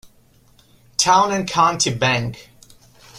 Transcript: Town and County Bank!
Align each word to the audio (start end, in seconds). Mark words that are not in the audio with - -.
Town 0.97 1.31
and 1.31 1.47
County 1.47 1.93
Bank! 1.93 2.49